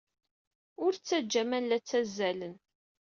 [0.83, 2.55] Ur ttajja aman la ttazzalen.